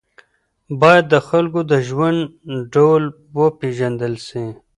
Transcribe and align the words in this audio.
باید 0.81 1.05
د 1.13 1.15
خلکو 1.27 1.59
د 1.71 1.73
ژوند 1.87 2.19
ډول 2.73 3.03
وپېژندل 3.39 4.13
سي. 4.27 4.45